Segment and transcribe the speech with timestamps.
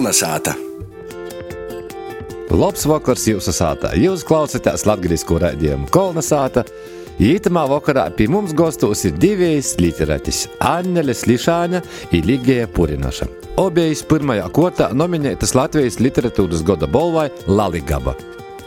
[0.00, 0.54] Kolnesāta!
[2.56, 3.90] Labs vakars jūsu sātā.
[4.00, 6.62] Jūs klausāties latviešu raidījumu Kolnesāta.
[7.20, 11.82] Ītamā vakarā pie mums gastos ir divas literātis- Annele Slišāņa
[12.14, 13.28] un Ligija Purinaša.
[13.60, 18.16] Obējas pirmajā kārtā nominētas Latvijas literatūras gada balvai Laligaba.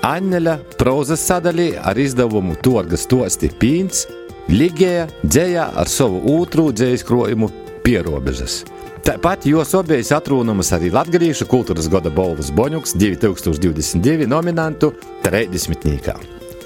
[0.04, 4.06] Annele prozas sadalī ar izdevumu Torgas tosti Pīns,
[4.50, 7.50] Ligija dzējā ar savu otru dzējas krojumu
[7.82, 8.83] Pierobežas.
[9.04, 14.94] Tāpat jos obējas atrūnamas arī Latvijas kultūras gada balvas Boņuks 2022 nominantu
[15.26, 16.14] 30.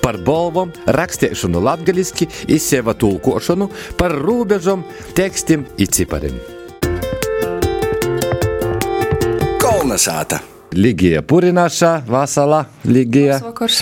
[0.04, 4.86] Par balvom, rakstīšanu latviešu, izsēva tulkošanu, par robežām,
[5.18, 6.38] tekstiem un cipariem.
[9.66, 10.44] Kolnesāta!
[10.78, 13.82] Ligija Purinaša, Vasala, Ligija, Vakars.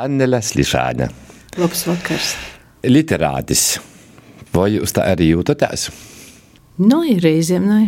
[0.00, 1.12] Annele Slišāņa.
[1.60, 2.34] Labs vakars.
[2.88, 3.68] Literātis.
[4.56, 5.90] Vai jūs tā arī jūtaties?
[6.78, 7.80] Nu, ir reizēm, nē.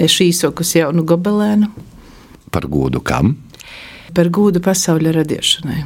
[0.00, 1.66] Es īsokus jaunu gobelēnu
[2.50, 3.34] Par godu kam?
[4.14, 5.84] par gūdu pasaules radīšanai.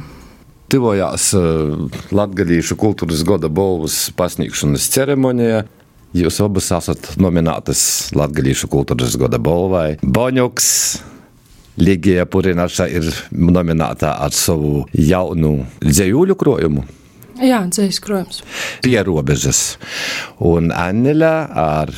[0.73, 1.85] Tuvojās uh,
[2.15, 5.63] Latvijas kultūras gada balvas pasniegšanas ceremonijā.
[6.15, 9.99] Jūs abas esat nominētas Latvijas kultūras gada balvai.
[10.01, 10.67] Boņuks,
[11.77, 16.85] Ligija Purinaša ir nominēta ar savu jaunu dzējuļu krojumu.
[17.43, 18.41] Jā, dzīslis krājums.
[18.81, 19.75] Pierobežas
[20.39, 21.91] un Anela ar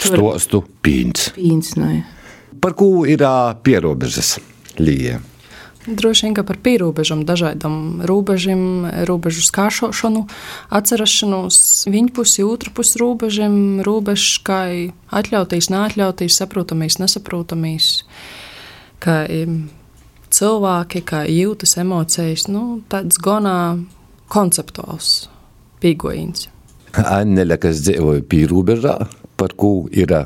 [0.00, 1.30] stostu pīns.
[1.36, 2.02] Pīns, nē.
[2.60, 3.24] Par ko ir
[3.62, 4.36] pierobežas
[4.78, 5.22] līnija?
[5.86, 10.24] Droši vien, ka par pierobežam, dažādām robežām, robežu skāršošanu,
[10.74, 13.54] atcerēšanos, viņa pusi, otru pusi robežam,
[13.86, 14.64] robežs, kā
[15.14, 17.90] atļauties, neatļauties, saprotamīs, nesaprotamīs,
[18.98, 19.20] kā
[20.34, 23.78] cilvēki, kā jūtas emocijas, nu, tāds gonā
[24.32, 25.28] konceptuāls
[25.84, 26.48] pīgojums.
[26.98, 28.96] Anela, kas dzīvoja pierobežā,
[29.36, 30.24] par ko ir ā,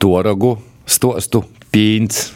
[0.00, 0.56] toragu
[0.88, 2.30] stostu pīns.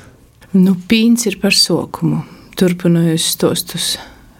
[0.55, 2.22] Nu, pīns ir par sokumu.
[2.54, 3.97] Turpinājot stostus,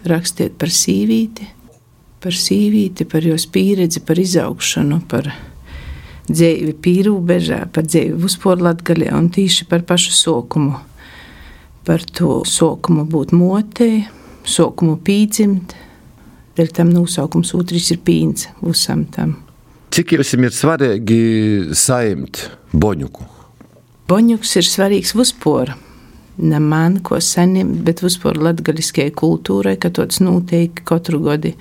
[0.07, 1.49] rakstiet par sīvīti,
[2.23, 5.33] par sīvīti, par jos pieredzi, par izaugšanu, par
[6.31, 10.79] dzīvi pīrūbežā, par dzīvi uzporlatgaļā un tīši par pašu sokumu.
[11.85, 14.05] Par to sokumu būt motei,
[14.47, 15.75] sokumu pīdzimt.
[16.55, 19.35] Dēļ tam nosaukums otrs ir pīns visam tam.
[19.95, 21.17] Cik jums ir svarīgi
[21.79, 22.41] saimt
[22.75, 23.29] boņuku?
[24.11, 25.71] Boņuks ir svarīgs vispār.
[26.43, 31.53] Ne man, ko saņemt, bet vispār latgaliskajai kultūrai, ka tāds notiek katru gadu.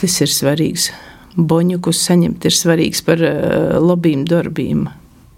[0.00, 0.88] Tas ir svarīgs.
[1.36, 4.86] Boņukus saņemt ir svarīgs par uh, labiem darbiem,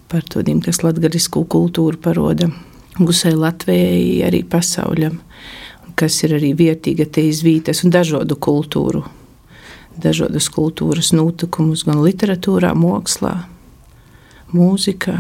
[0.07, 2.47] par tādiem, kas latgalisku kultūru paroda.
[2.95, 5.19] Gusai Latvijai, arī pasauļam,
[5.99, 9.03] kas ir arī vietīga te izvītas un dažādu kultūru.
[10.01, 13.35] Dažādas kultūras notikumus gan literatūrā, mākslā,
[14.55, 15.19] mūzikā.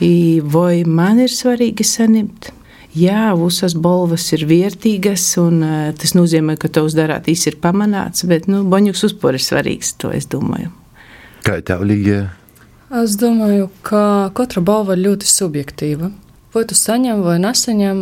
[0.00, 2.52] I vai man ir svarīgi saņemt?
[2.96, 8.48] Jā, visas balvas ir vērtīgas, un uh, tas nozīmē, ka tavs darātīs ir pamanāts, bet
[8.48, 10.72] nu, boņuks uzpor ir svarīgs, to es domāju.
[11.44, 12.30] Kā tev līnija?
[13.02, 16.08] Es domāju, ka katra balva ir ļoti subjektīva.
[16.54, 18.00] Vai tu saņem vai nesaņem,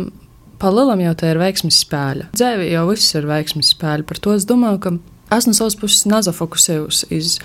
[0.61, 2.29] pa lielam jau tā ir veiksmes spēle.
[2.37, 4.07] Dzīvē jau viss ir veiksmes spēle.
[4.07, 4.93] Par to es domāju, ka
[5.35, 7.37] es no savas puses nezafokusējos uz,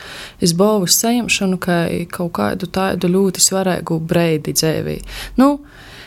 [0.59, 1.78] balvas saņemšanu, kā
[2.12, 5.00] kaut kādu tādu ļoti svarīgu breidi dzīvē.
[5.41, 5.56] Nu,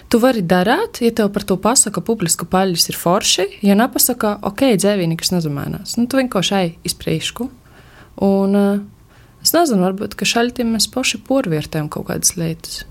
[0.06, 3.46] Tu vari darīt, ja tev par to pasaka, publiska paļģis ir forši.
[3.66, 5.96] Ja nepasaka, ok, dzīvē nekas nezamainās.
[5.98, 7.48] Nu, tu vienkārši ej iz priekšu.
[8.24, 8.84] Un uh,
[9.44, 12.84] es nezinu, varbūt, ka šaļtiem mēs paši porvērtējam kaut kādas lietas.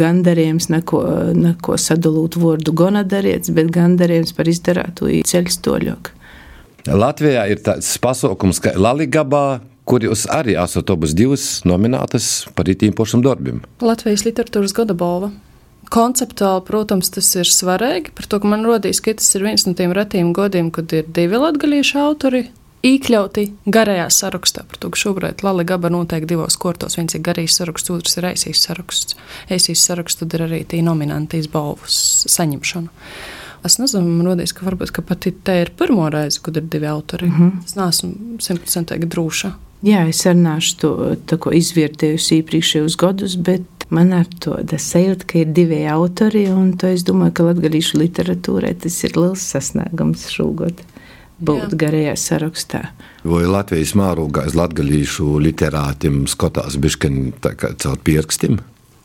[0.00, 1.04] Gandarījums neko,
[1.36, 6.18] neko sadalīt vārdu gonadarīts, bet gandarījums par izdarātu ceļu stoļoku.
[6.88, 12.66] Latvijā ir tāds pasaukums, ka Laligabā, kur jūs arī esat abas divas nominētas par
[12.98, 13.62] pašam darbiem.
[13.80, 15.32] Latvijas literatūras gada balva.
[15.92, 18.14] Konceptuāli, protams, tas ir svarīgi.
[18.16, 21.04] Par to, ka man rodīs, ka tas ir viens no tiem retiem gadiem, kad ir
[21.04, 22.46] divi latgaliešu autori
[22.86, 24.64] iekļauti garajā sarakstā.
[24.66, 26.96] Par to, ka šobrīd Lali Gaba noteikti divos kortos.
[26.98, 29.18] Viens ir garīgs saraksts, otrs ir eisīs saraksts.
[29.52, 32.00] Eisīs saraksts tad ir arī tī nominanti balvas
[32.32, 32.90] saņemšana.
[33.62, 36.86] Es nezinu, man rodīs, ka varbūt ka pat te ir pirmo reizi, kad ir divi
[36.90, 37.28] autori.
[37.28, 37.64] Mm -hmm.
[37.64, 39.52] Es neesmu simtprocentīgi droša.
[39.82, 40.78] Jā, es arī neesmu
[41.26, 46.86] to, izvērtējusi iepriekšējos gadus, bet man ir tāda sajūta, ka ir divi autori, un to
[46.86, 50.84] es domāju, ka latviešu literatūrai tas ir liels sasniegums šogad
[51.42, 51.78] būt Jā.
[51.84, 52.82] garajā sarakstā.
[53.26, 58.60] Vai Latvijas mārūgā aiz latgalīšu literātiem skatās bišķiņ tā kā caur pierkstiem?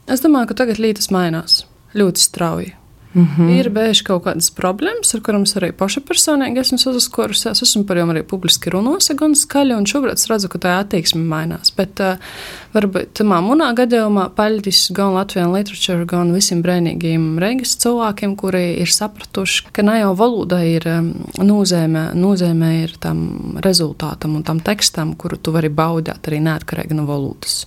[0.07, 1.65] Es domāju, ka tagad lietas mainās
[1.97, 2.76] ļoti strauji.
[3.17, 3.49] Mm -hmm.
[3.59, 7.61] Ir bijušas kaut kādas problēmas, ar kurām es arī paša personīgi esmu saskarusies.
[7.61, 11.21] Esmu par viņiem arī publiski runājusi gan skaļi, un šobrīd es redzu, ka tā attieksme
[11.23, 11.73] mainās.
[11.77, 12.21] Bet uh,
[12.73, 18.87] varbūt tamā manā gadījumā paļģis gan Latvijas literatūra, gan visiem brīvīgiem reigas cilvēkiem, kuri ir
[18.87, 20.83] sapratuši, ka ne jau valoda ir
[21.41, 27.05] nozīme, nozīme ir tam rezultātam un tam tekstam, kuru tu vari baudīt arī neatkarīgi no
[27.05, 27.65] valodas.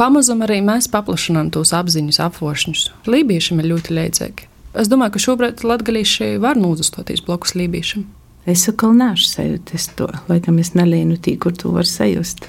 [0.00, 2.86] Pamazam arī mēs paplašinām tos apziņas apvošņus.
[3.12, 4.46] Lībiešiem ir ļoti līdzīgi.
[4.80, 8.06] Es domāju, ka šobrīd latgalīši var nūzastoties blokus lībīšam.
[8.48, 12.48] Es atkal nešu sajūties to, laikam es nelīnu tī, kur tu var sajust.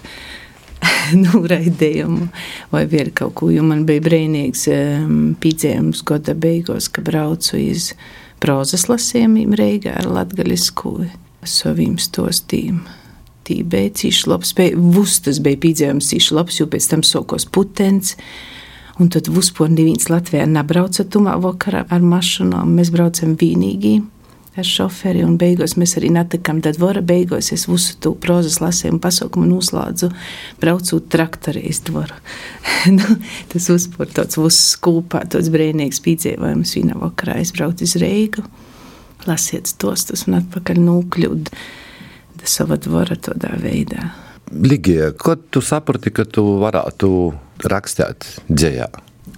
[1.24, 2.30] nu, raidījumu
[2.72, 3.52] vai vēl kaut ko.
[3.68, 7.92] Man bija brīnīgs um, piedzīvums gada beigās, ka braucu iz
[8.40, 10.96] prozas lasījumiem Reigā ar latgaļisku
[11.44, 12.80] saviem stostīm.
[13.52, 14.54] Tī bija cīši labs,
[14.96, 18.16] vustas bija piedzīvums cīši labs, jo pēc tam sokos putens.
[19.02, 22.72] Un tad vispār neviens Latvijā nebrauca tumā vakarā ar mašīnām.
[22.78, 23.98] Mēs braucam vienīgi
[24.56, 26.62] ar šoferi, un beigās mēs arī netikām.
[26.64, 30.12] Tad vara beigās es visu to prozas lasīju un pasaukumu noslēdzu,
[30.64, 32.16] braucot traktorī iz dvaru.
[32.98, 33.20] nu,
[33.52, 37.42] tas vispār tāds uzskūpā, tāds brīnīgs piedzīvojums vienā vakarā.
[37.44, 38.48] Es braucu uz Reigu,
[39.28, 41.56] lasiet stostus un atpakaļ nokļūt
[42.48, 44.12] sava dvara tādā veidā.
[44.52, 47.10] Ligija, kad tu saprati, ka tu varētu
[47.72, 48.90] rakstīt dzējā?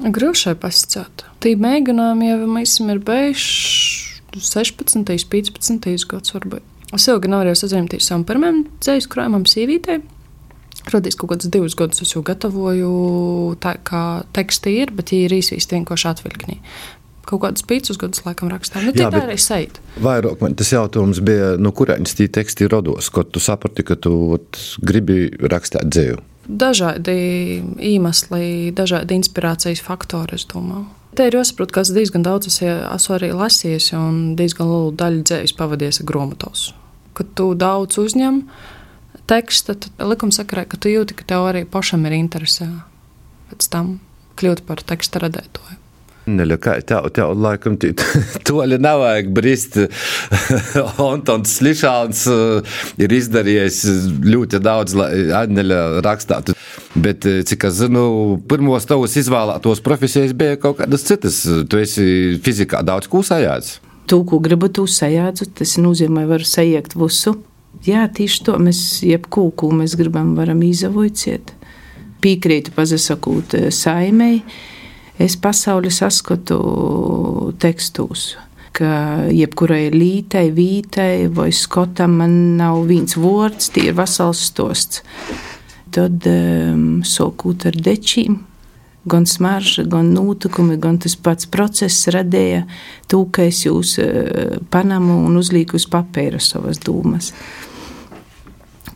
[0.04, 1.26] Grūšai pasakāt.
[1.44, 6.66] Tī mēģinājumi jau mēs ir beiguši 16, 15 gads varbūt.
[6.94, 10.02] Es ilgi nevarēju sazināties ar pirmajam dzējas krājumam sīvītei.
[10.94, 12.90] Radīs kaut kādus divus gadus, es jau gatavoju
[13.64, 16.58] tā, kā teksti ir, bet viņi ir īsvīsti vienkārši atvilknī
[17.28, 18.88] kaut kādus piecus gadus laikam rakstām.
[18.88, 19.80] Nu, Jā, tā arī sajūt.
[20.04, 24.14] Vairāk man tas jautājums bija, no kurienes tie teksti rados, kad tu saprati, ka tu
[24.38, 26.20] ot, gribi rakstīt dzēju?
[26.44, 27.16] Dažādi
[27.80, 30.90] iemesli, dažādi inspirācijas faktori, es domāju.
[31.14, 35.54] Te ir jāsaprot, ka es diezgan daudz esmu arī lasījis, un diezgan lielu daļu dzējas
[35.60, 36.72] pavadījis grāmatos.
[37.14, 38.42] Kad tu daudz uzņem
[39.30, 42.68] tekstu, tad likums sakarā, ka tu jūti, ka tev arī pašam ir interese
[43.52, 43.96] pēc tam
[44.42, 45.83] kļūt par teksta radētoju.
[46.24, 47.76] Neļa, kā tev, tev laikam
[48.48, 49.76] toļi nevajag brist.
[51.12, 53.82] Antons Slišāns uh, ir izdarījis
[54.24, 55.12] ļoti daudz, lai
[55.44, 56.56] Aņeļa rakstātu.
[56.94, 58.04] Bet, cik es zinu,
[58.48, 61.42] pirmos tavus izvēlētos profesijas bija kaut kādas citas.
[61.44, 62.06] Tu esi
[62.44, 63.80] fizikā daudz kūsājāts.
[64.08, 67.38] Tu, ko gribu, tu sajādzu, tas nozīmē, varu sajiekt visu.
[67.84, 71.52] Jā, tieši to mēs, jebkū, ko mēs gribam, varam izavojciet.
[72.24, 74.44] Piekrītu pazasakūt saimei
[75.20, 78.34] es pasauli saskatu tekstos.
[78.74, 82.18] Ka jebkurai lītai, vītai vai skotam
[82.58, 85.04] nav viens vārds, tie ir vesels stosts.
[85.94, 88.40] Tad um, sokūt ar dečīm,
[89.06, 92.64] gan smarža, gan notikumi, gan tas pats process radīja
[93.12, 97.30] to, ka es jūs uh, panamu un uzlīku uz papīra savas dūmas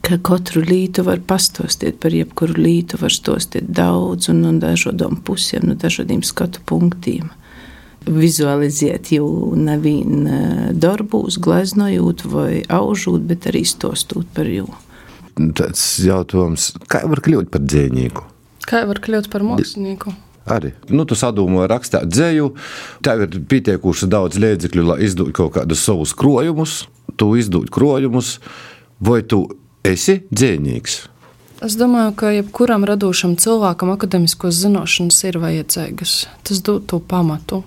[0.07, 5.67] ka katru lītu var pastostīt, par jebkuru lītu var stostīt daudz un no dažādām pusēm,
[5.67, 7.31] no dažādiem skatu punktiem.
[8.07, 9.27] Vizualizēt jau
[9.59, 14.69] nevienu eh, darbus, gleznojot vai aužot, bet arī stostot par jū.
[15.57, 18.23] Tas jautājums, kā var kļūt par dzēnieku?
[18.67, 20.15] Kā var kļūt par mākslinieku?
[20.47, 20.71] Arī.
[20.87, 22.47] Nu, tu sadomāji rakstīt dzēju,
[23.03, 26.85] tev ir pietiekuši daudz līdzekļu, lai izdotu kaut kādus savus krojumus,
[27.19, 28.37] tu izdod krojumus,
[29.03, 29.43] vai tu
[29.91, 30.97] esi dzīvnieks.
[31.65, 36.13] Es domāju, ka jebkuram radošam cilvēkam akadēmiskos zināšanas ir vajadzīgas.
[36.45, 37.63] Tas dod to pamatu.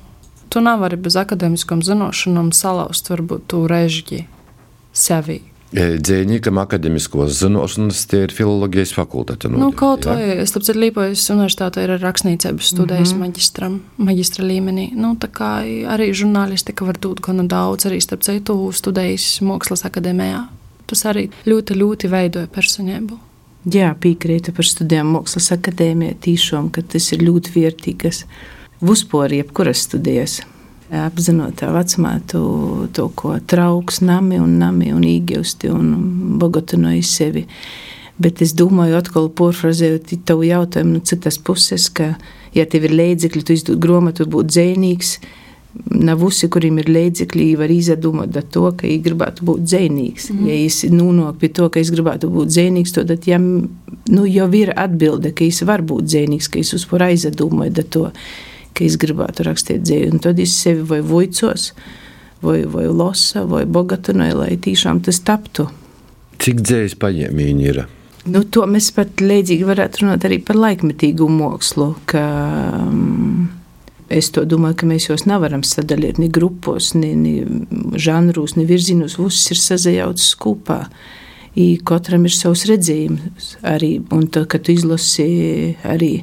[0.51, 4.25] Tu nevari bez akadēmiskām zināšanām salauzt varbūt to režģi
[4.95, 5.41] sevi.
[5.71, 9.51] E, Dzīvniekam akadēmiskos zināšanas tie ir filozofijas fakultāte.
[9.51, 10.39] Nu, kaut vai ja?
[10.45, 13.27] es tāpēc Līpojas universitātē ir rakstniecības studējis mm -hmm.
[13.27, 14.89] maģistram, maģistra līmenī.
[14.95, 15.51] Nu, tā kā
[15.95, 20.47] arī žurnālistika var dot gana daudz, arī starp citu studējis mākslas akadēmijā
[20.91, 23.19] tas arī ļoti, ļoti veidoja personību.
[23.69, 28.23] Jā, piekrītu par studijām Mākslas akadēmijā, tīšām, ka tas ir ļoti vērtīgas.
[28.81, 30.39] Vispār, jebkuras studijas,
[30.89, 35.93] apzinot tā vecumā, to, to ko trauks, nami un nami un īgjusti un
[36.41, 37.45] bogatinoja sevi.
[38.21, 42.15] Bet es domāju, atkal porfrazējot tavu jautājumu no citas puses, ka,
[42.57, 45.15] ja tev ir līdzekļi, tu izdod grāmatu, būt dzēnīgs,
[45.91, 50.31] Nav visi, kuriem ir līdzekļi, var izdomāt to, ka viņi gribētu būt dzēnīgs.
[50.33, 50.47] Mm.
[50.49, 53.47] Ja viņš nonāk pie to, ka viņš gribētu būt dzēnīgs, tad viņam
[54.11, 58.09] nu, jau ir atbilde, ka viņš var būt dzēnīgs, ka viņš uzpār aizdomāja to,
[58.75, 59.95] ka viņš gribētu rakstīt.
[60.11, 61.71] Un tad viņš sevi vai voicos,
[62.43, 65.69] vai, vai losa, vai bogatinoja, lai tiešām tas taptu.
[66.41, 67.83] Cik dzējas paņēmiņi ir?
[68.31, 71.95] Nu, to mēs pat līdzīgi varētu runāt arī par laikmetīgu mākslu.
[72.11, 72.25] Ka,
[72.85, 73.49] um,
[74.11, 77.35] es domāju, ka mēs jūs nevaram sadalīt ni grupos, ni, ni
[77.95, 79.19] žanrus, ni virzienus.
[79.21, 80.85] Viss ir sazajauts kopā.
[81.87, 86.21] Katram ir savs redzējums arī, un to, kad izlasi arī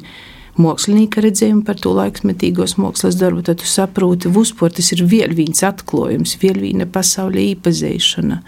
[0.58, 5.62] mākslinieka redzējumu par to laikmetīgos mākslas darbu, tad tu saproti, ka uzsportas ir vēl viens
[5.67, 8.39] atklājums, vēl viena pasaules īpazīšana,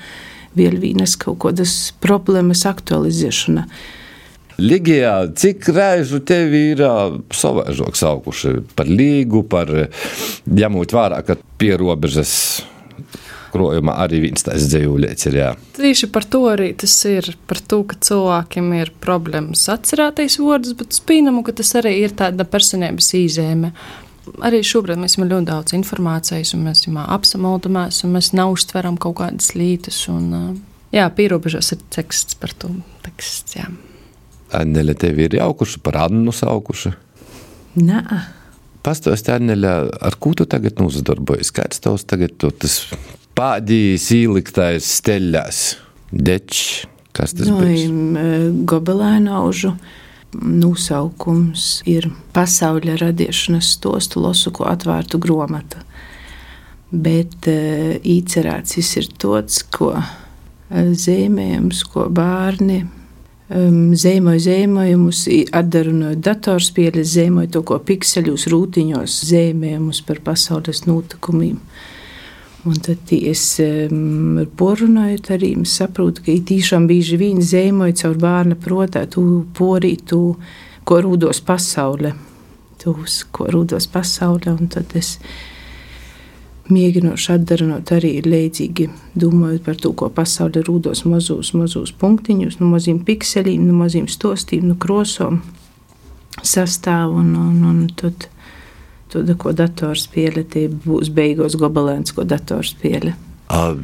[0.58, 3.68] vēl vienas kaut kādas problēmas aktualizēšana.
[4.60, 6.84] Ligijā, cik reižu tev ir
[7.36, 9.72] savaižok saukuši par līgu, par
[10.50, 12.34] ņemot vērā, ka pierobežas
[13.54, 15.38] krojumā arī viens tāds dzīvulēts ir.
[15.42, 15.50] Jā.
[15.78, 17.32] Tieši par to arī tas ir.
[17.50, 22.48] Par to, ka cilvēkiem ir problēmas atcerēties vārdus, bet spīnamu, ka tas arī ir tāda
[22.50, 23.74] personības īzēme.
[24.46, 29.56] Arī šobrīd mēs esam ļoti daudz informācijas, un mēs apsamoldamies, un mēs neuztveram kaut kādas
[29.58, 30.04] lietas.
[30.12, 30.60] Un,
[30.94, 32.76] jā, pierobežos ir teksts par to.
[33.08, 33.72] Teksts, jā.
[34.56, 36.92] Anneļa tevi ir jaukuši par Annu saukuši?
[37.80, 38.02] Nē.
[38.86, 39.74] Pastāstiet, Anneļa,
[40.08, 41.52] ar ko tu tagad nozadarbojies?
[41.54, 42.82] Kāds tavs tagad to tas
[43.38, 45.64] pādījis īliktais steļās?
[46.10, 46.62] Dečs,
[47.14, 47.90] kas tas no, bija?
[48.70, 49.76] Gobelēna aužu
[50.34, 55.84] nosaukums ir pasaules radīšanas stostu losu, ko atvērtu gromata.
[56.90, 59.92] Bet uh, īcerēts ir tāds, ko
[60.70, 62.84] zīmējums, ko bērni
[63.50, 65.24] um, zīmoju zīmojumus,
[65.56, 71.60] atdarinot datorspēles, zīmoju to, ko pikseļos, rūtiņos, zīmējumus par pasaules notikumiem.
[72.68, 79.06] Un tad es um, porunāju, arī saprotu, ka tiešām bieži vien zīmoju caur bērna protā,
[79.08, 80.24] tu porītu,
[80.84, 82.16] ko rūdos pasaule.
[82.80, 85.18] Tūs, ko rūdos pasaule, un tad es
[86.74, 93.00] mēģinoši atdarinot arī līdzīgi, domājot par to, ko pasaule rūdos mazos, mazos punktiņus, no maziem
[93.06, 95.42] pikseliem, no maziem stostiem, no krosom
[96.46, 98.30] sastāv un, un, un tad,
[99.12, 103.16] tad ko dators pieļa, tie būs beigos gobelēns, ko dators pieļa.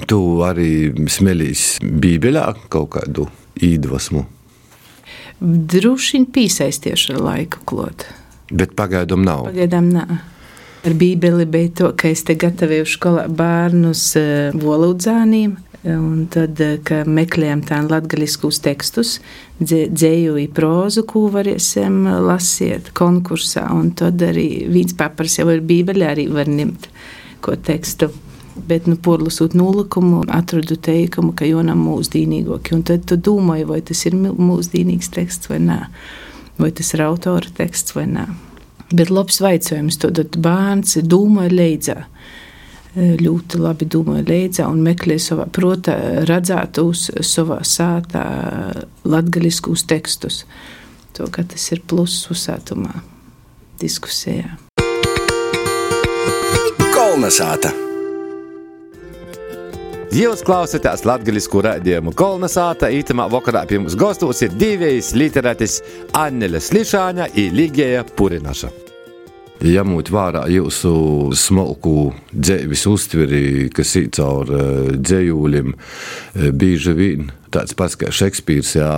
[0.06, 0.70] Tu arī
[1.10, 3.26] smelīs bībelā kaut kādu
[3.66, 4.22] īdvasmu?
[5.42, 8.06] Droši vien piesaistieši ar laiku klot.
[8.54, 9.48] Bet pagaidām nav.
[9.50, 10.14] Pagaidām nav.
[10.86, 14.12] Ar Bībeli bija to, ka es te gatavoju skolā bērnus
[14.62, 15.56] valodzāniem.
[15.86, 19.16] Un tad, kad meklējām tādu latviešu tekstus,
[19.62, 23.66] dzēju prózu, ko varēsim lasīt konkursā.
[23.74, 26.90] Un tad arī viens papars jau ir Bībelē, arī var ņemt
[27.42, 28.10] ko tekstu.
[28.56, 32.78] Bet, nu, porlasot nulikumu, atradu teikumu, ka jonam mūsdīnīgāki.
[32.78, 35.80] Un tad tu domāji, vai tas ir mūsdīnīgs teksts vai nē,
[36.62, 38.30] vai tas ir autora teksts vai nē.
[38.94, 41.98] Bet labs vaicājums, tad bērns domāja leidzā.
[42.96, 45.96] Ļoti labi domāja leidzā un meklēja savā protā,
[46.30, 48.26] redzētos savā sātā
[49.04, 50.44] latgaļiskus tekstus.
[51.16, 53.02] To, ka tas ir pluss uzsātumā
[53.82, 54.54] diskusijā.
[56.96, 57.95] Kolnesāta!
[60.16, 62.88] Jūs klausāties Latvijas rādījumu kolonizāta.
[62.88, 65.82] Ītamā vakarā pie mums gastos ir divas literātis
[66.16, 68.70] Anneļa Slišāņa un Ligēja Purinaša.
[69.66, 70.94] Ņemot vērā jūsu
[71.36, 73.42] smalku dzīves uztveri,
[73.76, 74.54] kas ir caur
[74.96, 75.76] dzējūlim,
[76.64, 78.94] bieži vien tāds pats kā Šekspīrs, jā,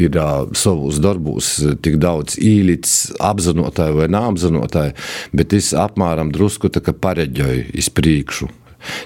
[0.00, 0.16] ir
[0.56, 1.52] savos darbos
[1.84, 4.96] tik daudz īlīts, apzinotāji vai neapzinotāji,
[5.36, 8.48] bet es apmēram drusku tā kā pareģoju iz priekšu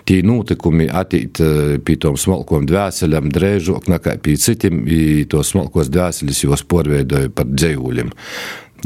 [0.09, 1.40] tie notikumi attīt
[1.85, 7.49] pie tom smalkom dvēselēm drēžok nekā pie citiem, i to smalkos dvēseles jūs porveidoja par
[7.52, 8.12] dzējuļiem.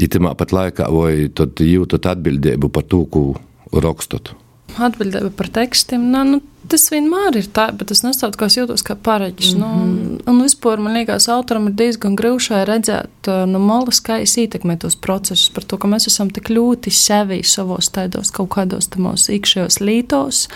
[0.01, 3.25] Itimā pat laikā vai tad jūtat atbildību par to, ko
[3.73, 4.33] rakstot?
[4.79, 6.03] Atbildība par tekstiem.
[6.13, 6.39] Nā, nu,
[6.71, 9.55] tas vienmēr ir tā, bet es nesaprotu, kā es jūtos kā pareģis.
[9.55, 9.81] Mm -hmm.
[9.81, 14.37] nu, un, un vispār man liekas, autoram ir diezgan grūti redzēt no malas, kā es
[14.37, 18.87] ietekmēju tos procesus, par to, ka mēs esam tik ļoti sevi savos tādos kaut kādos
[18.89, 20.47] tamos iekšējos lītos.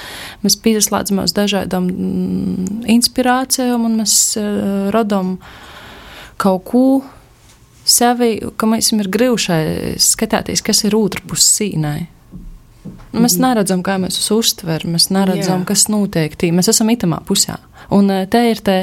[0.43, 5.37] Mēs pieslēdzamies dažādām mm, inspirācijām un mēs uh, radām
[6.37, 7.01] kaut ko
[7.85, 12.14] sevi, ka mēs esam grūti skatīties, kas ir otrā pusē sīnai.
[13.15, 15.69] Mēs neredzam, kā mēs uz uztveram, mēs neredzam, Jā.
[15.71, 16.51] kas noteikti.
[16.55, 17.57] Mēs esam itamā pusē.
[17.95, 18.77] Un te ir te,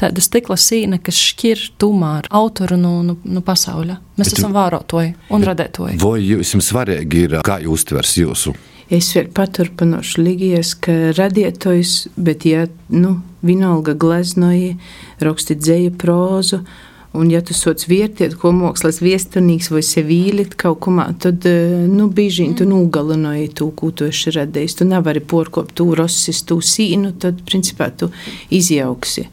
[0.00, 4.00] tāda stikla sīna, kas šķir tumā ar autoru no, no, no pasaules.
[4.20, 5.96] Mēs bet, esam vērotoji un radētoji.
[6.02, 8.54] Vai jums svarīgi ir, kā jūs uztvers jūsu?
[8.92, 13.16] Es vēl paturpināšu līgies, ka radītājs, bet ja, nu,
[13.46, 14.74] vienalga gleznoja,
[15.24, 16.60] rakstīt dzēju prózu,
[17.12, 22.06] Un, ja tu sots vērtēt, ko mākslas viesturnieks vai sevīli kaut kumā, tad, eh, nu,
[22.08, 24.78] bieži tu nogalināji to, ko tu esi radījis.
[24.78, 28.08] Tu nevari porkopt to rosis, to sīnu, tad, principā, tu
[28.48, 29.26] izjauksi.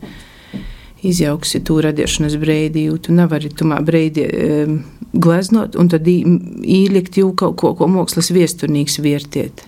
[1.07, 4.81] Izjauksi to radīšanas brīdi, jo tu nevari tumā brīdī um,
[5.15, 9.63] gleznot un tad ielikt jau kaut ko, ko mākslas viesturnīgs vērtiet.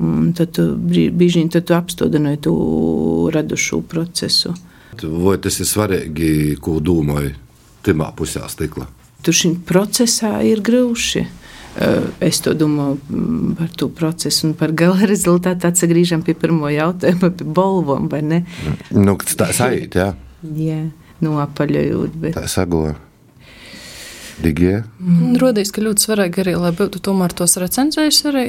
[0.00, 2.56] Un tad tu brīži tu apstādināji to
[3.34, 4.54] radušo procesu.
[5.00, 7.34] Vai tas ir svarīgi, ko domāju
[7.86, 8.88] tajā pusē stikla?
[9.24, 11.26] Tur šim procesā ir grūti.
[11.78, 15.68] Eh, es to domāju mm, par to procesu un par gala rezultātu.
[15.70, 18.08] Atgriežam pie pirmā jautājuma, pie bolvām?
[18.90, 20.08] Nu, tā sajūt, jā.
[20.42, 20.80] jā,
[21.22, 22.18] noapaļojot.
[22.18, 22.34] Bet...
[22.38, 22.96] Tā sagoja.
[24.40, 24.80] Digie.
[24.98, 25.36] Mm.
[25.40, 28.48] Rodīs, ka ļoti svarīgi arī, lai būtu tomēr tos recenzējis arī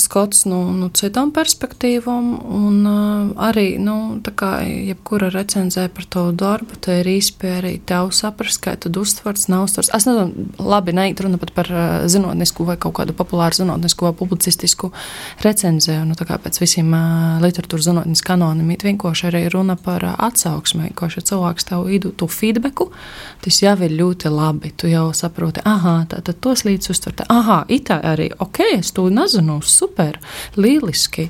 [0.00, 2.28] skats no, no citām perspektīvām.
[2.42, 8.60] Un, uh, arī nu, jebkura recenzē par tavu darbu, te ir īspēja arī tev saprast,
[8.64, 9.92] kā tad uztverts, nav uztverts.
[9.96, 14.14] Es nezinu, labi, neiet runa pat par uh, zinātnisku vai kaut kādu populāru zinātnisku vai
[14.16, 14.92] publicistisku
[15.44, 16.06] recenziju.
[16.08, 20.88] Nu, pēc visiem uh, literatūras zinātnes kanoniem ir vienkārši arī runa par uh, atsauksmi.
[20.88, 22.90] Vienkārši ja cilvēks tev idu to feedbacku,
[23.44, 24.72] tas jau ir ļoti labi.
[24.76, 27.24] Tu jau saproti, ah, tā tad tos līdz uztvert.
[27.32, 30.18] Ah, itā arī, ok, es to nezinu super,
[30.56, 31.28] lieliski.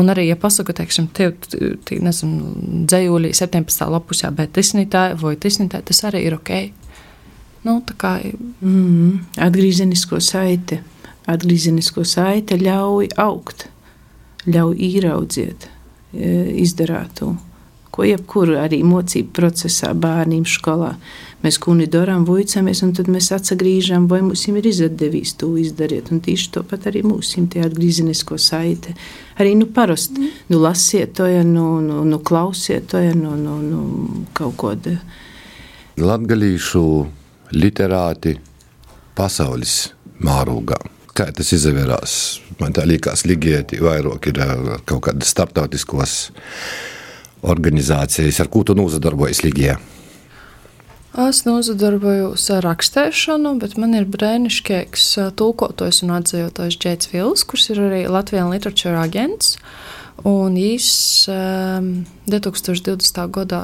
[0.00, 2.54] Un arī, ja pasaku, teiksim, tev, tī, nezinu,
[2.88, 3.88] dzējuļi 17.
[3.92, 6.54] lapusā, bet tisnītāji vai tisnītāji, tas arī ir ok.
[7.66, 8.14] Nu, tā kā.
[8.64, 10.80] Mm, atgriezenisko saite.
[11.30, 13.66] Atgriezenisko saite ļauj augt,
[14.48, 16.30] ļauj ieraudzīt, e,
[16.64, 17.34] izdarāt to,
[17.92, 20.94] ko jebkuru arī mocību procesā bērniem skolā.
[21.40, 26.10] Mēs kuni darām, voicamies, un tad mēs atsagrīžam, vai mums ir izdevies to izdarīt.
[26.12, 28.92] Un tieši to pat arī mums ir tie atgriezenisko saite.
[29.40, 30.42] Arī nu parasti, mm.
[30.52, 34.74] nu lasiet to, ja, nu, nu, nu klausiet to, ja, nu, nu, nu kaut ko.
[36.00, 36.82] Latgalīšu
[37.56, 38.34] literāti
[39.16, 39.76] pasaules
[40.20, 40.76] mārūgā.
[41.16, 42.18] Kā tas izvērās?
[42.60, 44.42] Man tā liekas, Ligieti vairāk ir
[44.84, 46.18] kaut kādas starptautiskos
[47.48, 49.78] organizācijas, ar ko tu nozadarbojies Ligijā.
[51.10, 57.80] Es nozadarbojos ar rakstēšanu, bet man ir brēnišķīgs tulkotājs un atzījotājs Džeits Vils, kurš ir
[57.82, 59.56] arī Latvijas literatūra aģents.
[60.22, 60.90] Un viņš
[61.32, 61.88] um,
[62.30, 63.18] 2020.
[63.34, 63.62] gadā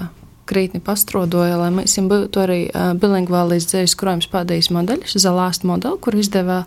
[0.50, 6.18] krītni pastrodoja, lai mēs būtu arī uh, bilingvālijas dzīves krājums pēdējais modelis, Zalāsta modeli, kur
[6.18, 6.64] izdevā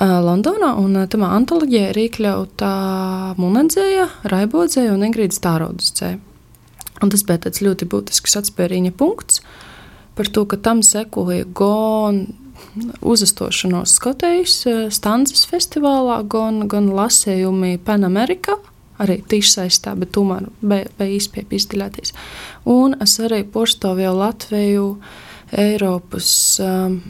[0.00, 0.70] Londonā.
[0.80, 2.70] Un tamā antoloģijā ir iekļauta
[3.36, 5.92] Munedzēja, Raibodzēja un Ingrīdas Tārodas
[7.02, 9.42] Un tas bija tāds ļoti būtisks atspēriņa punkts.
[9.42, 9.68] Uh,
[10.22, 12.26] par to, ka tam sekoja gan
[13.02, 18.54] uzastošanos Skotijas eh, Stanzas festivālā, gan, gan lasējumi Panamerikā.
[19.02, 22.14] Arī tiešsaistē, bet tomēr bija īstenībā izdeļāties.
[22.70, 24.84] Un es arī porcelānu Latviju
[25.58, 26.28] Eiropas
[26.62, 27.00] um,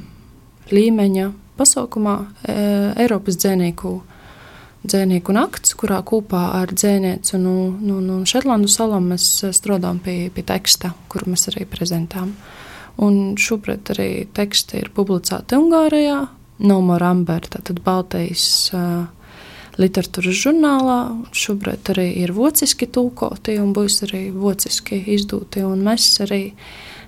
[0.73, 1.27] līmeņa
[1.59, 2.15] pasaukumā,
[2.49, 2.57] e,
[3.03, 3.93] Eiropas dzinēku
[4.89, 10.47] dzēnieku nakts, kurā kopā ar dzēnieci no, no, no Šetlandu salām mēs strādājam pie, pie
[10.49, 12.33] teksta, kuru mēs arī prezentējam.
[13.01, 16.21] Un šobrīd arī teksti ir publicēti Ungārijā,
[16.63, 18.45] No More Amber, tātad Baltijas
[18.77, 19.07] uh,
[19.81, 20.99] literatūras žurnālā.
[21.35, 25.65] Šobrīd arī ir vociski tulkoti un būs arī vociski izdoti.
[25.65, 26.43] Mēs arī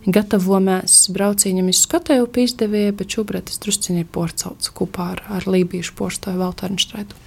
[0.04, 5.48] gatavojamies braucienam uz Skotēju pie izdevēja, bet šobrīd tas drusciņi ir porcelāts kopā ar, ar
[5.48, 7.20] lībiešu porcelānu Valtārņštraitu.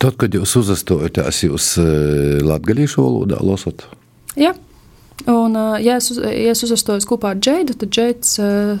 [0.00, 1.74] Tad, kad jūs uzastojatās, jūs
[2.46, 3.84] latgalīšu valodā lasat?
[4.38, 4.54] Jā.
[5.26, 8.36] Un, ja es, uz, ja es uzastojos kopā ar Džeidu, tad Džeids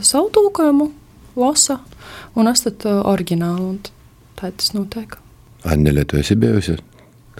[0.06, 0.90] savu tulkojumu
[1.38, 1.80] lasa,
[2.38, 3.80] un es tad oriģinālu, un
[4.38, 5.18] tā tas notiek.
[5.68, 6.78] Anneļa, tu esi bijusi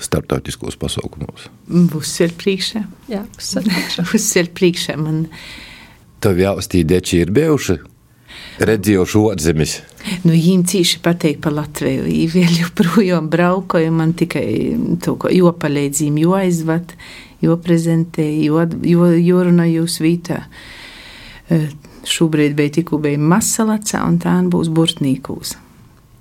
[0.02, 1.48] starptautiskos pasaukumos?
[1.96, 2.84] Uzsver priekšā.
[3.10, 5.26] Jā, uzsver priekšā man.
[6.22, 7.78] Tev jāustī deči ir bijuši?
[8.58, 9.76] Redzējuši otzemes.
[10.24, 12.04] Nu, viņiem cīši patīk par Latviju.
[12.06, 14.44] Viņi vēl joprojām braukoja, man tikai
[15.02, 16.94] to, ko jopalīdzīm, jo aizvat
[17.44, 20.42] joprezentē, jo, jo, jorunā jūs vītā.
[21.48, 21.60] E,
[22.08, 25.54] šobrīd bija tikko bija masalacā, un tā būs burtnīkūs.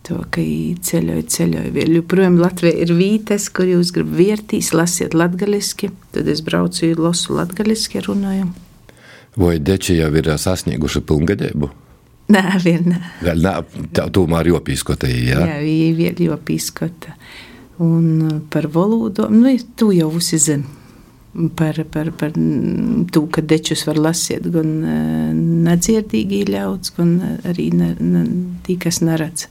[0.08, 0.44] To, ka
[0.88, 1.72] ceļoju, ceļoju.
[1.76, 5.90] Vēl joprojām Latvija ir vītes, kur jūs gribat vērtīs, lasiet latgaliski.
[6.16, 8.54] Tad es braucu, lasu latgaliski runājumu.
[9.38, 11.70] Vai deči jau ir sasnieguši pilngadību?
[12.32, 13.02] Nē, vēl nē.
[13.24, 13.54] Vēl nē,
[13.96, 15.44] tā tomēr jopīskota, jā?
[15.44, 17.14] Jā, viņi vēl jopīskota.
[17.84, 20.77] Un par valodu, nu, tu jau usi zini
[21.56, 22.32] par, par, par
[23.12, 24.98] to, ka dečus var lasīt gan e,
[25.68, 27.16] nedzirdīgi ļauts, gan
[27.48, 28.24] arī ne, ne,
[28.66, 29.48] tī, kas neredz.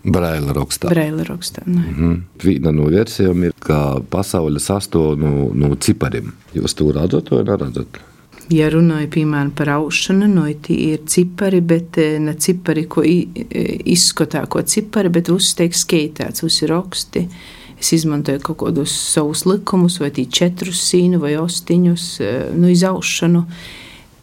[0.00, 0.88] Braila rakstā.
[0.88, 1.62] Braila rakstā.
[1.66, 2.20] Mm -hmm.
[2.44, 6.32] Viena no versijām ir, ka pasaule sastāv no, no cipariem.
[6.54, 8.00] Jūs to redzat vai neredzat?
[8.50, 13.26] Ja runāju piemēram par aušanu, no tie ir cipari, bet e, ne cipari, ko e,
[13.84, 17.18] izskatā, ko cipari, bet uzsteik skeitāts, uzraksti.
[17.18, 22.68] Uh, Es izmantoju kaut kādus savus likumus, vai tī četrus sīnu vai ostiņus, e, nu,
[22.68, 23.46] izaušanu.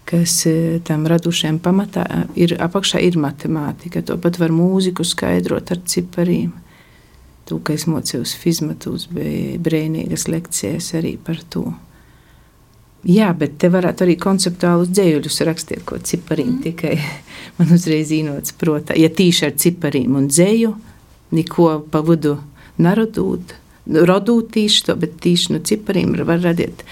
[0.08, 2.06] kas e, tam radušiem pamatā
[2.40, 4.00] ir apakšā ir matemātika.
[4.08, 6.54] To pat var mūziku skaidrot ar cipariem.
[7.48, 11.74] To, ka es mocījos fizmatus, bija brīnīgas lekcijas arī par to.
[13.08, 16.62] Jā, bet te varētu arī konceptuālus dzējuļus rakstīt, ko ciparīm mm.
[16.66, 16.96] tikai
[17.60, 18.98] man uzreiz īnots protā.
[19.00, 20.74] Ja tīši ar ciparīm un dzēju,
[21.36, 22.38] neko pa vidu
[22.82, 23.56] nerodūt,
[24.08, 26.84] rodūt tīši to, bet tīši no ciparīm var radīt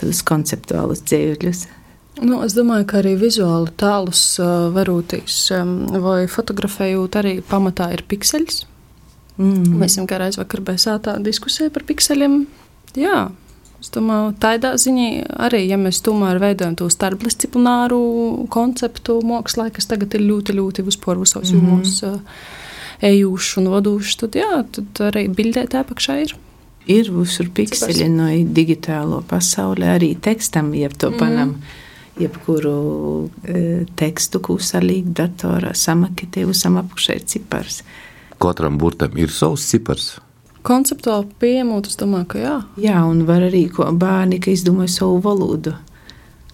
[0.00, 1.62] tādus konceptuālus dzējuļus.
[2.22, 4.22] Nu, es domāju, ka arī vizuāli tēlus
[4.74, 8.66] varūtīs um, vai fotografējot arī pamatā ir pikseļs.
[9.40, 9.78] Mm.
[9.80, 12.42] Mēs esam kā aizvakar bēsātā diskusija par pikseļiem.
[13.00, 13.30] Jā,
[13.80, 15.08] es domāju, tādā ziņā
[15.48, 18.02] arī, ja mēs tomēr veidojam to starpdisciplināru
[18.52, 21.08] konceptu mākslā, kas tagad ir ļoti, ļoti visos
[21.48, 21.54] mm.
[21.56, 22.20] jomos uh,
[23.02, 26.34] ejuši un vadoši, tad jā, tad arī bildē tā apakšā ir.
[26.90, 31.56] Ir visur pikseļi no digitālo pasaulē, arī tekstam, jeb to panam.
[31.58, 31.88] Mm
[32.20, 37.80] jebkuru e, tekstu, ko salīk datorā, samaketē, uzam apakšē ir cipars.
[38.42, 40.12] Katram burtam ir savs cipars.
[40.66, 42.56] Konceptuāli pieņemot, es domāju, ka jā.
[42.84, 45.74] Jā, un var arī ko bērni, ka izdomāja savu valodu.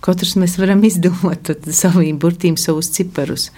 [0.05, 3.51] Katrs mēs varam izdomāt saviem burtīm savus ciparus.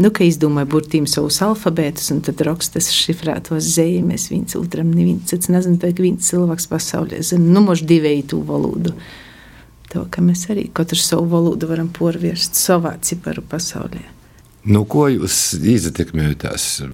[0.00, 5.50] Nu, ka izdomāja burtīm savus alfabētus, un tad rakstas šifrētos zīmēs viens otram, neviens cits
[5.52, 8.94] nezina, vai viens cilvēks pasaulē zina, nu, mož divēju valodu.
[9.92, 14.00] To, ka mēs arī katru savu valodu varam porvērst savā ciparu pasaulē.
[14.72, 16.46] Nu, ko jūs ietekmējat?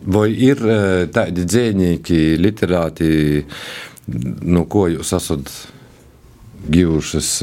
[0.08, 3.11] Vai ir e, tādi dzīsnieki, literāti,
[4.42, 5.52] no ko jūs esat
[6.66, 7.34] guvušas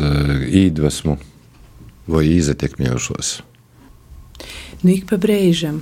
[0.51, 1.15] iedvesmu
[2.11, 3.37] vai ietekmējušos?
[4.85, 5.79] Nu, ik pa brīžam.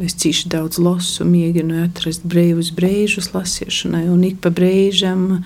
[0.00, 5.42] Es cīši daudz lasu, mēģinu atrast brīvus brīžus lasīšanai, un ik pa brīžam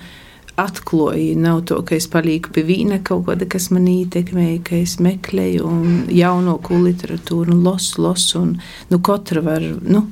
[0.55, 1.33] atklāju.
[1.43, 5.73] Nav to, ka es palieku pie vīna kaut kāda, kas man ietekmēja, ka es meklēju
[6.15, 8.45] jaunāko literatūru, un lasu, lasu.
[8.45, 8.55] Un,
[8.93, 10.05] nu, katra var nu,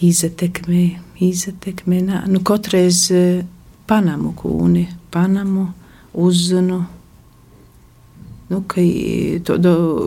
[0.00, 0.86] iztekmē.
[1.20, 2.24] Nā.
[2.32, 3.44] Nu, katreiz eh,
[3.88, 5.68] panamu kūni, panamu,
[6.16, 6.86] uzzinu.
[8.46, 8.82] Nu, ka
[9.46, 9.56] to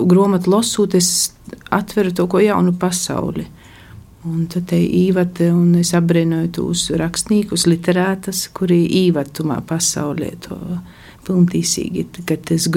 [0.08, 1.34] grāmatu lasot, es
[1.76, 3.46] atveru to ko jaunu pasauli.
[4.28, 10.58] Un tad te īvata, un es apbrīnoju tos rakstniekus, literātas, kuri īvatumā pasaulē to
[11.28, 12.68] pilntīsīgi, ka tas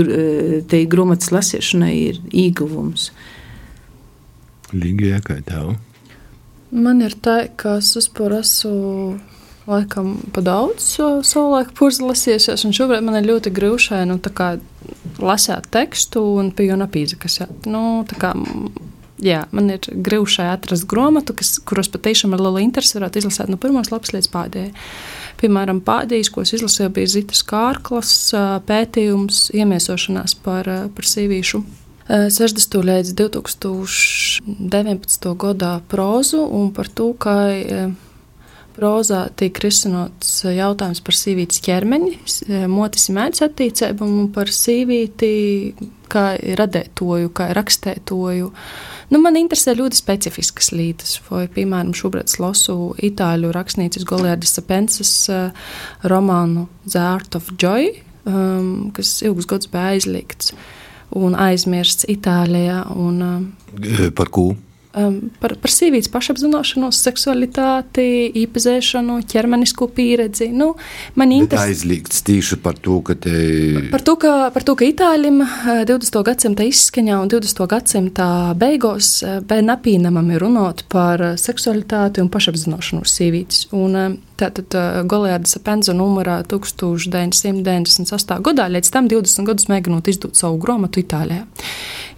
[0.70, 3.10] te grāmatas lasīšanai ir ieguvums.
[4.72, 5.74] Līgajā kā tev?
[6.72, 9.18] Man ir tā, ka es vispār esmu
[9.68, 14.30] laikam pa daudz savu laiku purzi lasījusies, un šobrīd man ir ļoti grūšai, nu, tā
[14.34, 14.48] kā
[15.22, 17.68] lasēt tekstu un pie un apīzakasēt.
[17.70, 18.30] Nu, tā kā
[19.22, 21.30] Jā, man ir grūti atrast grāmatu,
[21.68, 24.72] kuros patiešām ar lielu interesi varētu izlasīt no pirmās lapas līdz pēdējai.
[25.38, 28.10] Piemēram, pēdējais, ko es izlasīju, bija Zitas Kārklas
[28.66, 31.58] pētījums iemiesošanās par, par sīvīšu
[32.10, 32.74] 60.
[32.88, 35.30] līdz 2019.
[35.46, 37.54] gadā prózu un par to, kā
[38.76, 42.16] prozā tiek risināts jautājums par sīvītas ķermeni,
[42.72, 45.32] motis mēdz attīcību un par sīvīti
[46.12, 46.24] kā
[46.58, 48.50] radētoju, kā rakstētoju.
[49.12, 51.18] Nu, man interesē ļoti specifiskas lietas.
[51.28, 55.72] Vai, piemēram, šobrīd lasu itāļu rakstnieces Goliardas Sapensas uh,
[56.08, 57.92] romānu The Art of Joy,
[58.24, 60.54] um, kas ilgus gadus bija aizliegts
[61.12, 62.82] un aizmirsts Itālijā.
[62.96, 64.52] Un, uh, Par ko?
[64.98, 68.06] Um, par, par sievietes pašapziņošanos, seksualitāti,
[68.42, 70.50] īpazēšanu, ķermenisko pieredzi.
[70.54, 70.72] Nu,
[71.18, 73.36] man interesē aizliegts tieši par to, ka te...
[73.92, 75.42] par to, ka, par to, ka itāļiem
[75.88, 76.18] 20.
[76.18, 77.64] Eh, gadsimta izskaņā un 20.
[77.70, 78.26] gadsimta
[78.58, 83.66] beigās eh, bija napīnamami runāt par seksualitāti un pašapziņošanos sievietes.
[83.76, 88.38] Un, Tātad uh, Goliāda Penza numurā 1998.
[88.42, 91.44] gadā, līdz tam 20 gadus mēģinot izdot savu grāmatu Itālijā.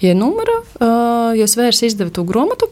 [0.04, 2.68] Ja numura, uh, ja svērs izdeva to grāmatu,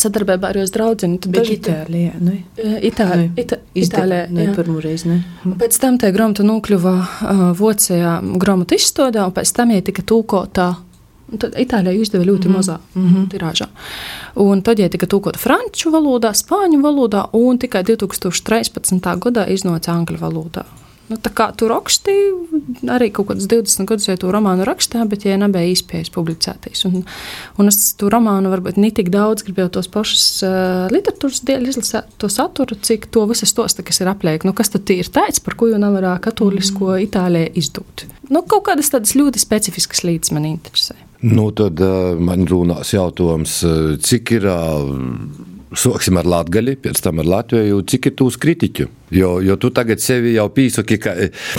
[0.00, 1.10] sadarbībā ar jūsu draugu.
[1.32, 5.10] Daži Itālijā, nu, Itālijā, nu, Ita, Itālijā, pirmo reizi.
[5.10, 5.18] Ne.
[5.42, 5.58] Mhm.
[5.60, 10.72] Pēc tam tā grāmata nokļuva uh, Vācijā grāmatu izstādē, un pēc tam viņa tika tūkota
[11.32, 12.56] Tad Itālijā izdeva ļoti mm -hmm.
[12.58, 13.28] mazā mm -hmm.
[13.32, 13.66] tirāžā.
[14.34, 19.18] Un tad, ja tika tūkota franču valodā, spāņu valodā, un tikai 2013.
[19.18, 20.64] gadā iznāca angļu valodā.
[21.10, 22.60] Nu, tā kā tu rakstīji,
[22.92, 26.84] arī kaut kādus 20 gadus jau to romānu rakstīju, bet ja nebija iespējas publicēties.
[26.88, 27.02] Un,
[27.60, 32.16] un es to romānu varbūt ne tik daudz gribēju tos pašus uh, literatūras dēļ izlasīt,
[32.22, 34.46] to saturu, cik to visu stostu, kas ir apliek.
[34.48, 37.04] Nu, kas tad ir tāds, par ko jau nevarā katolisko mm.
[37.08, 38.06] Itālijā izdot?
[38.30, 40.96] Nu, kaut kādas tādas ļoti specifiskas lietas man interesē.
[41.22, 43.60] Nu, tad uh, man runās jautājums,
[44.06, 44.94] cik ir uh,
[45.78, 47.80] Sāksim ar Latviju, pēc tam ar Latviju.
[47.88, 48.88] Cik ir tūs kritiķu?
[49.12, 51.14] Jo, jo tu tagad sevi jau pīsaki, ka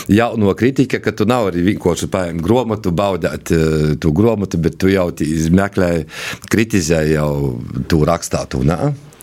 [0.10, 4.92] jauno kritika, ka tu nav arī vienkārši paņemt grāmatu, baudīt uh, to grāmatu, bet tu
[4.94, 5.10] jau
[5.54, 6.06] meklēji,
[6.50, 7.32] kritizēji jau
[7.90, 8.64] to rakstātu.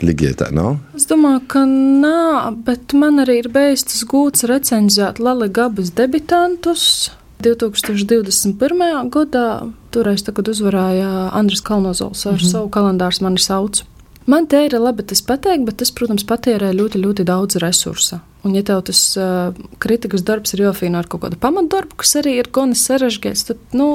[0.00, 0.78] Ligietā, no?
[0.96, 7.10] Es domāju, ka nē, bet man arī ir bijis tas gūts recenzēt Lali Gabas debitantus.
[7.40, 9.10] 2021.
[9.12, 9.46] gadā
[9.92, 12.50] toreiz, kad uzvarēja Andris Kalnozols ar mm -hmm.
[12.52, 13.82] savu kalendāru, mani sauc.
[14.30, 18.20] Man te ir labi tas pateikt, bet tas, protams, patērē ļoti, ļoti daudz resursu.
[18.46, 22.38] Un, ja tev tas uh, kritikas darbs ir jāfīna ar kaut kādu pamatdarbu, kas arī
[22.38, 23.88] ir gana sarežģīts, tad nu,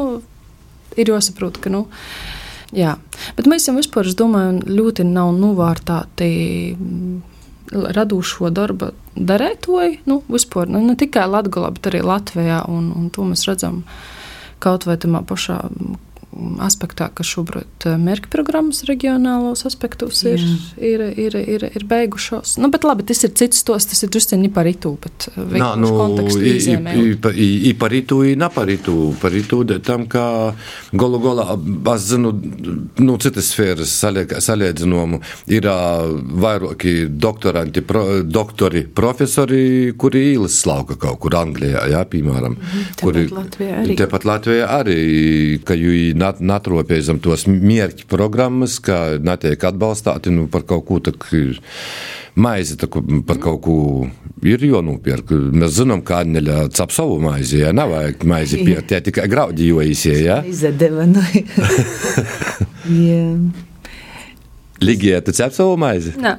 [1.00, 1.72] ir jāsaprot, ka.
[1.74, 1.86] Nu,
[2.76, 2.96] Jā,
[3.38, 6.30] bet mēs jau vispār, es domāju, ļoti nav novārtāti
[7.72, 12.64] radošo darba darētoji, nu, vispār nu, ne tikai Latvijā, bet arī Latvijā.
[12.72, 13.84] Un, un to mēs redzam
[14.64, 15.60] kaut vai tajā pašā
[16.64, 20.44] aspektā, ka šobrīd eh, mērķa programmas reģionālos aspektos ir,
[20.78, 22.58] ir, ir, ir, ir beigušos.
[22.62, 25.72] Nu, bet labi, tas ir cits stos, tas ir drusciņi par itu, bet eh, Nā,
[25.80, 25.92] nu,
[26.36, 30.26] i, i, par itu, i na par itu, par itu, tam, ka
[30.94, 31.48] golu golā,
[31.96, 32.34] es zinu,
[33.00, 33.94] nu, citas sfēras
[34.44, 35.22] saliedzinomu,
[35.52, 35.70] ir
[36.46, 42.58] vairāki doktoranti, pro, doktori, profesori, kuri īlas slauka kaut kur Anglijā, jā, piemēram.
[42.60, 43.98] Mhm, kuri, Latvijā arī.
[44.00, 45.00] Tepat Latvijā arī,
[45.66, 45.96] ka jū
[46.40, 51.56] natropēja zem tos mērķu programmas, ka netiek atbalstāti nu, par kaut ko tādu.
[52.36, 52.90] Maizi tā,
[53.24, 53.76] par kaut ko
[54.44, 55.32] ir jānopērk.
[55.56, 57.62] Mēs zinām, ka Anneļa cap savu maizi.
[57.62, 57.72] Ja?
[57.76, 60.18] Nav vajag maizi piekt, ja tikai graudi joīsie.
[60.26, 60.42] Ja?
[60.44, 61.06] Izdeva.
[61.08, 61.24] Nu.
[64.86, 66.12] Ligija, tu cep savu maizi?
[66.20, 66.36] Nē.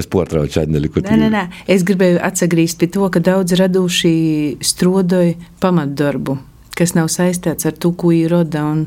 [0.00, 0.90] Es portraucu Anneļu.
[1.04, 1.46] Nē, nē, nē.
[1.70, 4.16] Es gribēju atsagrīzt pie to, ka daudz radoši
[4.64, 6.38] strodoja pamatdarbu
[6.76, 8.84] kas nav saistīts ar to, ko ir roda un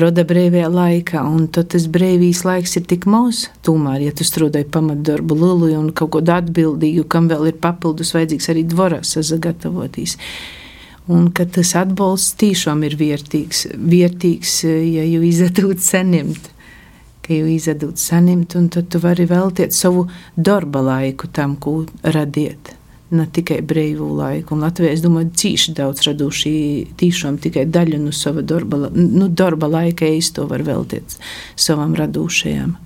[0.00, 1.22] roda brīvajā laikā.
[1.26, 3.48] Un tad tas brīvīs laiks ir tik maz.
[3.66, 8.50] Tomēr, ja tu strādāji pamatdarbu lielu un kaut ko atbildīgu, kam vēl ir papildus vajadzīgs
[8.52, 10.18] arī dvorā sagatavoties.
[11.14, 16.48] Un ka tas atbalsts tiešām ir vērtīgs, vērtīgs ja jau izdod saņemt.
[17.24, 22.73] Ka jau izdod saņemt, un tad tu vari veltīt savu darba laiku tam, ko radiet
[23.10, 24.54] ne tikai brīvu laiku.
[24.56, 26.54] Un Latvijā, es domāju, cīši daudz raduši
[27.00, 31.18] tiešām tikai daļu no sava darba, nu, darba laika īsto var veltīt
[31.56, 32.76] savam radošajam.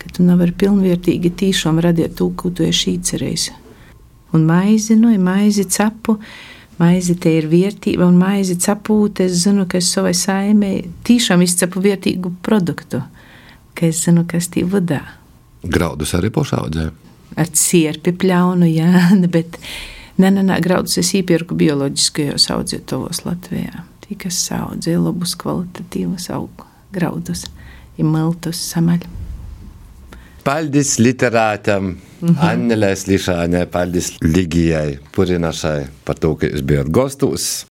[0.00, 3.52] Ka tu nevari pilnvērtīgi tiešām radīt to, ko tu esi izcerējis.
[4.34, 6.18] Un maizi, nu, maizi cepu.
[6.74, 9.28] Maize te ir vērtība, un maize cepūte.
[9.28, 10.72] Es zinu, ka es savai saimē
[11.06, 13.04] tiešām izcepu vērtīgu produktu,
[13.78, 15.04] ka es zinu, kas tī vadā.
[15.62, 16.90] Graudus arī pašaudzē
[17.36, 19.58] ar sierpi pļaunu, jā, bet
[20.18, 23.84] nē, nē, nē, graudus es iepirku bioloģiskajos audzētavos Latvijā.
[24.04, 27.46] Tie, kas audzē labus kvalitatīvus augu graudus,
[27.98, 29.10] ir miltus samaļu.
[30.44, 32.42] Paldies literātam, mm -hmm.
[32.50, 37.62] Annelē Slišanē, paldies Ligijai Purinašai par to, ka jūs bijat gostos.